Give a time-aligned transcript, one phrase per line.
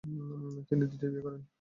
[0.67, 1.41] তিনি দ্বিতীয় বিয়ে করেন।